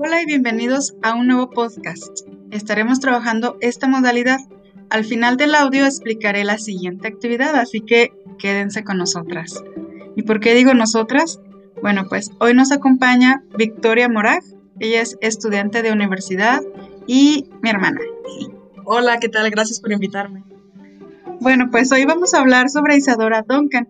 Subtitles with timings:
[0.00, 2.20] Hola y bienvenidos a un nuevo podcast.
[2.52, 4.38] Estaremos trabajando esta modalidad.
[4.90, 9.64] Al final del audio explicaré la siguiente actividad, así que quédense con nosotras.
[10.14, 11.40] ¿Y por qué digo nosotras?
[11.82, 14.44] Bueno, pues hoy nos acompaña Victoria Morag.
[14.78, 16.62] Ella es estudiante de universidad
[17.08, 17.98] y mi hermana.
[18.84, 19.50] Hola, ¿qué tal?
[19.50, 20.44] Gracias por invitarme.
[21.40, 23.88] Bueno, pues hoy vamos a hablar sobre Isadora Duncan,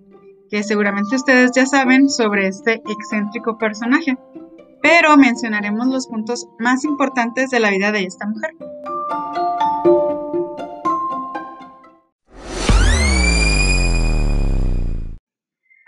[0.49, 4.17] que seguramente ustedes ya saben sobre este excéntrico personaje
[4.83, 8.51] pero mencionaremos los puntos más importantes de la vida de esta mujer.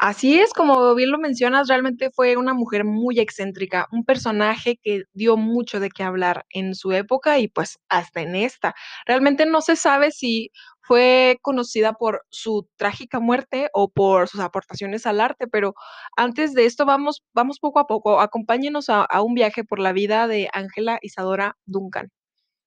[0.03, 5.03] Así es, como bien lo mencionas, realmente fue una mujer muy excéntrica, un personaje que
[5.13, 8.75] dio mucho de qué hablar en su época y pues hasta en esta.
[9.05, 10.53] Realmente no se sabe si
[10.91, 15.75] fue conocida por su trágica muerte o por sus aportaciones al arte, pero
[16.17, 18.21] antes de esto vamos, vamos poco a poco.
[18.21, 22.09] Acompáñenos a, a un viaje por la vida de Ángela Isadora Duncan.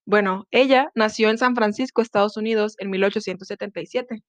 [0.05, 4.23] Bueno, ella nació en San Francisco, Estados Unidos, en 1877.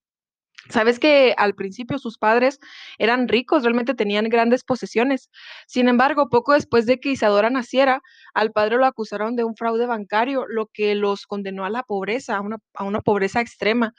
[0.70, 2.58] Sabes que al principio sus padres
[2.98, 5.30] eran ricos, realmente tenían grandes posesiones.
[5.66, 8.00] Sin embargo, poco después de que Isadora naciera,
[8.34, 12.36] al padre lo acusaron de un fraude bancario, lo que los condenó a la pobreza,
[12.36, 13.92] a una, a una pobreza extrema.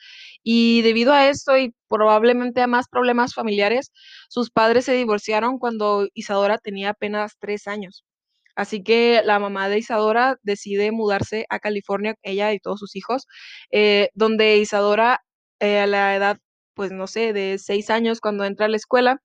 [0.43, 3.91] Y debido a esto y probablemente a más problemas familiares,
[4.29, 8.03] sus padres se divorciaron cuando Isadora tenía apenas tres años.
[8.55, 13.27] Así que la mamá de Isadora decide mudarse a California, ella y todos sus hijos,
[13.71, 15.21] eh, donde Isadora
[15.59, 16.37] eh, a la edad
[16.75, 19.21] pues no sé, de seis años cuando entra a la escuela,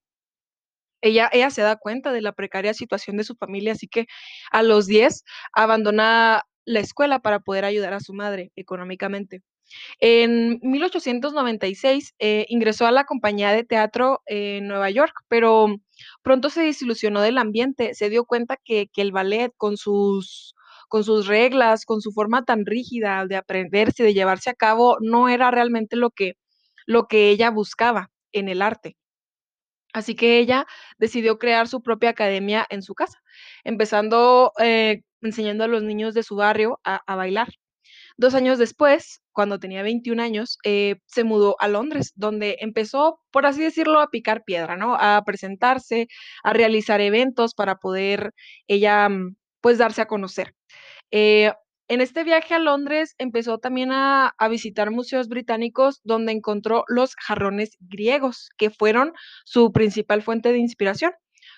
[1.02, 4.06] ella, ella se da cuenta de la precaria situación de su familia, así que
[4.52, 9.42] a los diez abandona la escuela para poder ayudar a su madre económicamente.
[10.00, 15.68] En 1896 eh, ingresó a la compañía de teatro en Nueva York, pero
[16.22, 20.54] pronto se desilusionó del ambiente, se dio cuenta que, que el ballet con sus,
[20.88, 25.28] con sus reglas, con su forma tan rígida de aprenderse, de llevarse a cabo, no
[25.28, 26.34] era realmente lo que,
[26.90, 28.96] lo que ella buscaba en el arte.
[29.92, 30.66] Así que ella
[30.98, 33.22] decidió crear su propia academia en su casa,
[33.62, 37.48] empezando eh, enseñando a los niños de su barrio a, bailar.
[38.16, 43.46] Dos años después, cuando tenía 21 años, eh, se mudó a Londres, donde empezó, por
[43.46, 44.96] así decirlo, a picar piedra, ¿no?
[44.96, 46.08] A presentarse,
[46.42, 48.32] a realizar eventos para poder
[48.66, 50.54] ella, mm, pues, darse a conocer.
[51.12, 51.52] Eh,
[51.90, 57.76] en este viaje a Londres empezó también a, visitar museos británicos donde encontró los jarrones
[57.80, 59.12] griegos, que fueron
[59.44, 61.10] su principal fuente de inspiración.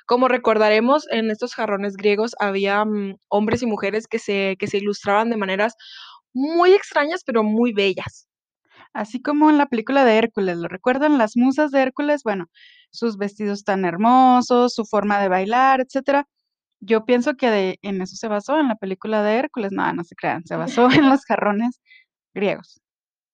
[0.07, 4.79] Como recordaremos, en estos jarrones griegos había um, hombres y mujeres que se, que se
[4.79, 5.75] ilustraban de maneras
[6.33, 8.27] muy extrañas, pero muy bellas.
[8.95, 11.19] Así como en la película de Hércules, ¿lo recuerdan?
[11.19, 12.47] Las musas de Hércules, bueno,
[12.91, 16.27] sus vestidos tan hermosos, su forma de bailar, etcétera.
[16.85, 19.71] Yo pienso que de, en eso se basó en la película de Hércules.
[19.73, 21.81] No, no se crean, se basó en los jarrones
[22.35, 22.81] griegos.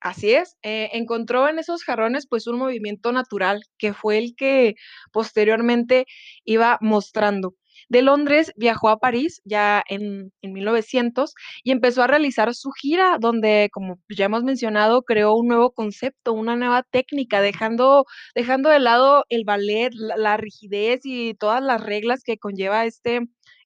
[0.00, 4.74] Así es, eh, encontró en esos jarrones pues un movimiento natural que fue el que
[5.12, 6.06] posteriormente
[6.44, 7.54] iba mostrando.
[7.88, 11.34] De Londres viajó a París ya en, en 1900
[11.64, 16.32] y empezó a realizar su gira donde, como ya hemos mencionado, creó un nuevo concepto,
[16.32, 18.04] una nueva técnica, dejando,
[18.34, 23.20] dejando de lado el ballet, la, rigidez y todas las reglas que conlleva este,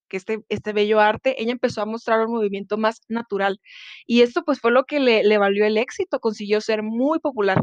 [0.08, 3.60] que este, este bello arte, ella empezó a mostrar un movimiento más natural.
[4.06, 7.58] Y esto pues fue lo que le, le valió el éxito, consiguió ser muy popular.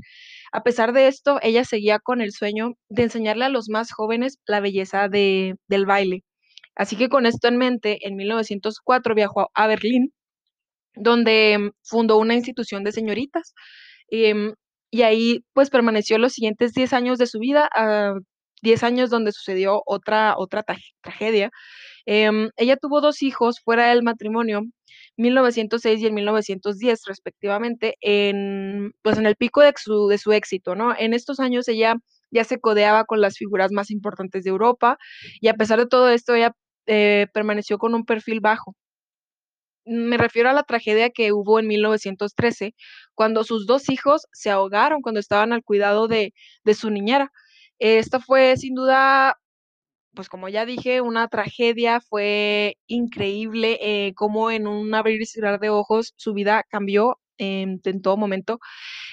[0.51, 4.39] A pesar de esto, ella seguía con el sueño de enseñarle a los más jóvenes
[4.47, 6.23] la belleza de, del baile.
[6.79, 10.13] Así que con esto en mente, en 1904 viajó a Berlín,
[10.95, 13.53] donde fundó una institución de señoritas.
[14.11, 14.53] Eh,
[14.91, 18.19] y ahí pues permaneció los siguientes 10 años de su vida, uh, ah,
[18.61, 20.63] 10 años donde sucedió otra, otra
[21.01, 21.51] tragedia,
[22.05, 24.61] eh, ella tuvo dos hijos fuera del matrimonio,
[25.17, 30.75] 1906 y en 1910 respectivamente, en, pues en el pico de su, de su éxito,
[30.75, 30.95] ¿no?
[30.97, 31.95] En estos años ella
[32.31, 34.97] ya se codeaba con las figuras más importantes de Europa
[35.41, 36.53] y a pesar de todo esto ella
[36.89, 38.75] eh, permaneció con un perfil bajo.
[39.85, 42.75] Me refiero a la tragedia que hubo en 1913,
[43.15, 46.33] cuando sus dos hijos se ahogaron cuando estaban al cuidado de,
[46.63, 47.31] de su niñera.
[47.79, 49.37] Esta fue sin duda
[50.13, 55.59] pues como ya dije, una tragedia, fue increíble eh, cómo en un abrir y cerrar
[55.59, 58.59] de ojos su vida cambió en, todo momento.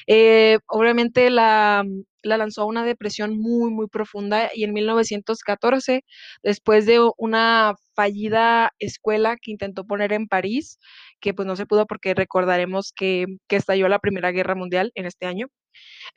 [0.06, 1.84] Eh, obviamente la,
[2.22, 6.04] la, lanzó a una depresión muy, muy profunda y en 1914,
[6.42, 10.78] después de una fallida escuela que intentó poner en París,
[11.20, 15.06] que pues no se pudo porque recordaremos que, que estalló la Primera Guerra Mundial en
[15.06, 15.48] este año,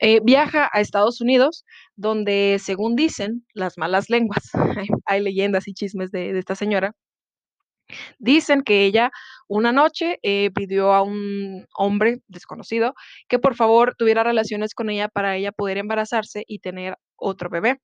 [0.00, 1.64] eh, viaja a Estados Unidos,
[1.96, 4.50] donde, según dicen las malas lenguas,
[5.06, 6.94] hay leyendas y chismes de, de esta señora,
[8.18, 9.10] Dicen que ella
[9.48, 12.94] una noche eh, pidió a un hombre desconocido
[13.28, 17.80] que por favor tuviera relaciones con ella para ella poder embarazarse y tener otro bebé.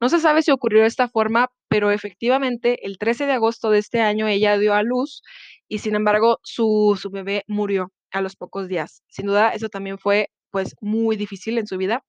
[0.00, 3.78] No se sabe si ocurrió de esta forma, pero efectivamente el 13 de agosto de
[3.78, 5.22] este año ella dio a luz
[5.68, 9.02] y sin embargo su, su bebé murió a los pocos días.
[9.08, 12.04] Sin duda eso también fue pues muy difícil en su vida.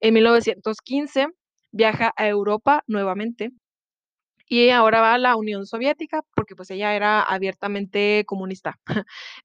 [0.00, 1.28] En 1915
[1.72, 3.50] viaja a Europa nuevamente
[4.54, 8.78] y ahora va a la Unión Soviética, porque pues ella era abiertamente comunista.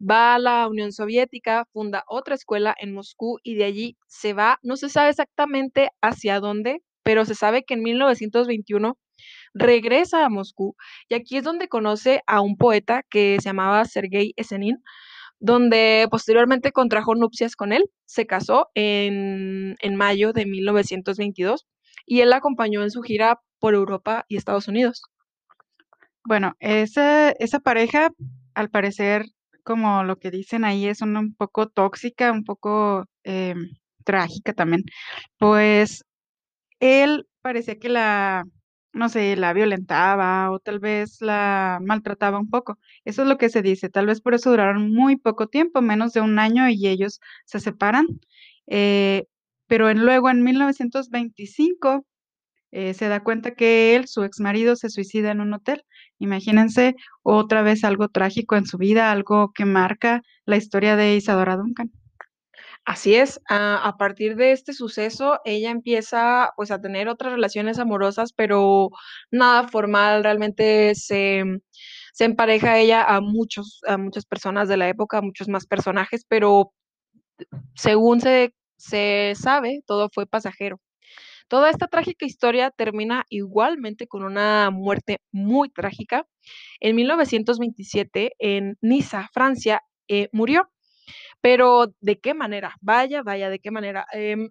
[0.09, 4.59] Va a la Unión Soviética, funda otra escuela en Moscú y de allí se va,
[4.61, 8.97] no se sabe exactamente hacia dónde, pero se sabe que en 1921
[9.53, 10.75] regresa a Moscú
[11.07, 14.77] y aquí es donde conoce a un poeta que se llamaba Sergei Esenin,
[15.39, 21.65] donde posteriormente contrajo nupcias con él, se casó en, en mayo de 1922
[22.09, 25.03] y él la acompañó en su gira por Europa y Estados Unidos.
[26.25, 28.09] Bueno, esa, esa pareja,
[28.55, 29.25] al parecer,
[29.63, 33.53] como lo que dicen ahí, es una un poco tóxica, un poco eh,
[34.05, 34.83] trágica también.
[35.37, 36.03] Pues
[36.79, 38.45] él parecía que la,
[38.93, 42.79] no sé, la violentaba o tal vez la maltrataba un poco.
[43.05, 43.89] Eso es lo que se dice.
[43.89, 47.59] Tal vez por eso duraron muy poco tiempo, menos de un año, y ellos se
[47.59, 48.07] separan.
[48.67, 49.25] Eh,
[49.69, 52.05] pero luego en 1925
[52.71, 55.83] eh, se da cuenta que él, su ex marido, se suicida en un hotel.
[56.17, 61.55] Imagínense otra vez algo trágico en su vida, algo que marca la historia de Isadora
[61.55, 61.91] Duncan.
[62.83, 67.77] Así es, a, a partir de este suceso, ella empieza pues a tener otras relaciones
[67.77, 68.89] amorosas, pero
[69.29, 71.43] nada formal, realmente se,
[72.13, 76.25] se empareja ella a muchos, a muchas personas de la época, a muchos más personajes,
[76.27, 76.73] pero
[77.75, 80.81] según se, se sabe, todo fue pasajero.
[81.49, 86.27] Toda esta trágica historia termina igualmente con una muerte muy trágica.
[86.79, 90.69] En 1927, en Niza, Francia, eh, murió.
[91.41, 92.75] Pero, ¿de qué manera?
[92.81, 94.05] Vaya, vaya, ¿de qué manera?
[94.13, 94.49] Em,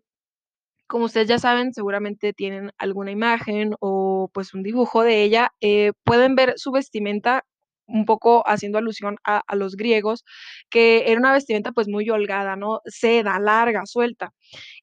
[0.88, 5.52] como ustedes ya saben, seguramente tienen alguna imagen o pues un dibujo de ella.
[5.60, 7.44] eh, pueden ver su vestimenta
[7.88, 10.24] un poco haciendo alusión a, los griegos,
[10.70, 12.80] que era una vestimenta pues muy holgada, ¿no?
[12.86, 14.32] Seda, larga, suelta.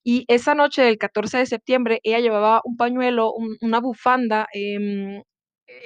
[0.04, 5.24] Y esa noche del 14 de septiembre, ella llevaba un pañuelo, un- una bufanda em,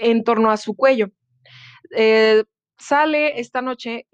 [0.01, 1.07] en torno a su cuello.
[1.95, 2.43] Eh,
[2.77, 4.05] sale esta noche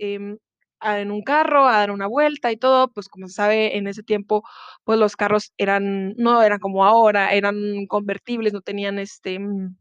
[0.80, 3.88] a- en un carro a dar una vuelta y todo, pues como se sabe, en
[3.88, 4.44] ese tiempo,
[4.84, 7.56] pues los carros eran, no eran como ahora, eran
[7.88, 9.76] convertibles, no tenían este mm,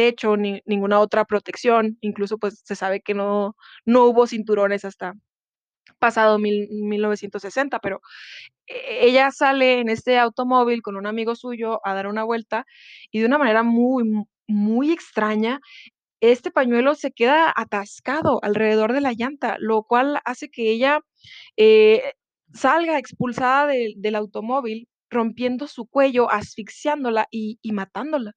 [0.00, 3.56] techo ni ninguna otra protección, incluso pues se sabe que no,
[3.86, 5.14] no hubo cinturones hasta
[5.98, 8.00] pasado mil, 1960, pero
[8.66, 12.66] e- ella sale en este automóvil con un amigo suyo a dar una vuelta
[13.12, 15.60] y de una manera muy, mu- muy extraña,
[16.20, 21.00] este pañuelo se queda atascado alrededor de la llanta, lo cual hace que ella
[21.58, 22.14] eh,
[22.54, 28.32] salga expulsada del del automóvil, rompiendo su cuello, asfixiándola y, y matándola.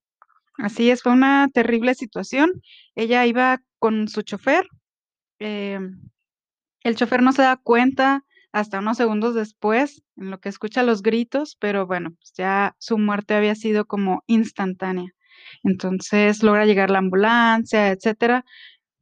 [0.58, 2.52] Así es, fue una terrible situación.
[2.96, 4.66] Ella iba con su chofer.
[5.40, 5.80] eh,
[6.84, 11.02] el chofer no se da cuenta hasta unos segundos después, en lo que escucha los
[11.04, 15.12] gritos, pero bueno, pues ya su muerte había sido como instantánea.
[15.64, 18.46] Entonces logra llegar la ambulancia, etcétera,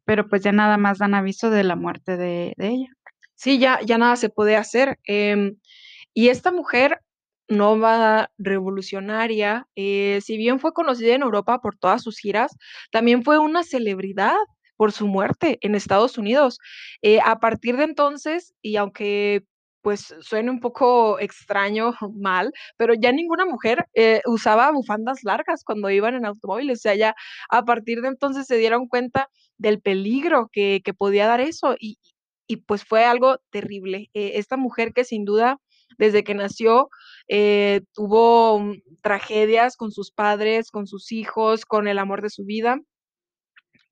[0.05, 2.88] pero pues ya nada más dan aviso de la muerte de, ella.
[3.35, 5.00] Sí, ya, ya nada se puede hacer.
[5.05, 5.57] em,
[6.13, 7.00] y esta mujer
[7.49, 12.55] nova revolucionaria, eh, si bien fue conocida en Europa por todas sus giras,
[12.91, 14.35] también fue una celebridad
[14.77, 16.59] por su muerte en Estados Unidos.
[17.01, 19.43] Eh, a partir de entonces, y aunque
[19.81, 25.89] pues suene un poco extraño, mal, pero ya ninguna mujer eh, usaba bufandas largas cuando
[25.89, 26.79] iban en automóviles.
[26.79, 27.15] O sea, ya
[27.49, 31.97] a partir de entonces se dieron cuenta del peligro que, que podía dar eso y,
[32.47, 34.09] y pues fue algo terrible.
[34.13, 35.59] Esta mujer que sin duda
[35.97, 36.89] desde que nació
[37.29, 42.45] eh, tuvo mm, tragedias con sus padres, con sus hijos, con el amor de su
[42.45, 42.79] vida,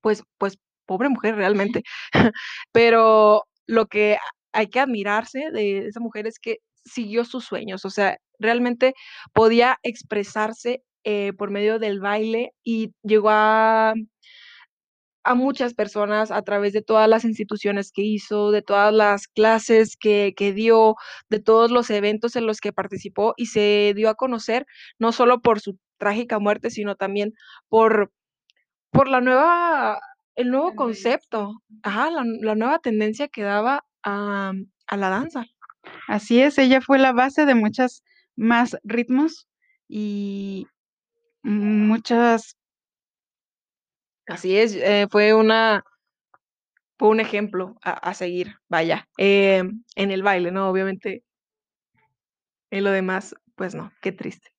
[0.00, 1.82] pues, pues pobre mujer realmente.
[2.72, 4.18] Pero lo que
[4.52, 8.94] hay que admirarse de esa mujer es que siguió sus sueños, o sea, realmente
[9.34, 13.94] podía expresarse eh, por medio del baile y llegó a
[15.28, 19.96] a muchas personas a través de todas las instituciones que hizo, de todas las clases
[19.98, 20.96] que, que dio,
[21.28, 24.64] de todos los eventos en los que participó y se dio a conocer
[24.98, 27.34] no solo por su trágica muerte, sino también
[27.68, 28.10] por,
[28.90, 30.00] por la nueva,
[30.34, 34.52] el nuevo concepto, ajá, la, la nueva tendencia que daba a,
[34.86, 35.44] a la danza.
[36.06, 38.02] Así es, ella fue la base de muchas
[38.34, 39.46] más ritmos
[39.88, 40.66] y
[41.42, 42.56] muchas,
[44.28, 45.82] Así es, eh, fue una
[46.98, 50.68] fue un ejemplo a, seguir, vaya, em, en el baile, ¿no?
[50.68, 51.22] Obviamente,
[52.70, 54.50] en lo demás, pues no, qué triste.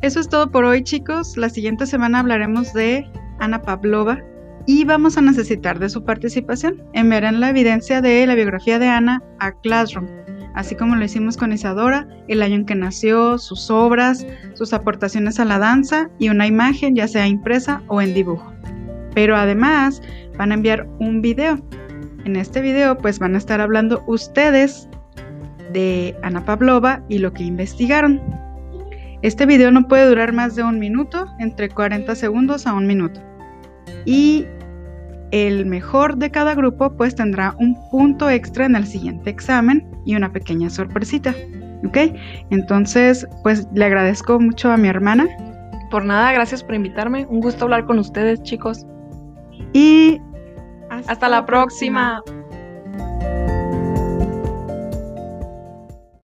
[0.00, 1.36] Eso es todo por hoy, chicos.
[1.36, 3.04] La siguiente semana hablaremos de
[3.40, 4.22] Ana Pavlova
[4.66, 6.82] y vamos a necesitar de su participación.
[6.94, 10.06] Enviarán la evidencia de la biografía de Ana a Classroom,
[10.56, 15.38] así como lo hicimos con Isadora, el año en que nació, sus obras, sus aportaciones
[15.38, 18.52] a la danza y una imagen, ya sea impresa o en dibujo.
[19.14, 20.02] Pero además
[20.36, 21.60] van a enviar un video.
[22.24, 24.88] En este video pues van a estar hablando ustedes
[25.72, 28.20] de Ana Pavlova y lo que investigaron.
[29.20, 33.20] Este video no puede durar más de un minuto, entre 40 segundos a un minuto.
[34.06, 34.46] Y
[35.32, 40.16] el mejor de cada grupo pues tendrá un punto extra en el siguiente examen y
[40.16, 41.34] una pequeña sorpresita.
[41.84, 41.98] ¿Ok?
[42.50, 45.28] Entonces pues le agradezco mucho a mi hermana.
[45.90, 47.26] Por nada, gracias por invitarme.
[47.26, 48.86] Un gusto hablar con ustedes chicos.
[49.74, 50.18] Y
[50.88, 52.22] hasta, la próxima.